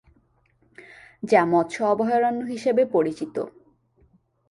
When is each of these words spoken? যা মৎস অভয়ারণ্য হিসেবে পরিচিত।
যা 1.23 1.41
মৎস 1.45 1.75
অভয়ারণ্য 1.91 2.41
হিসেবে 2.45 2.83
পরিচিত। 2.85 3.35